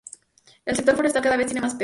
[0.65, 1.79] El sector forestal cada vez tiene más peso.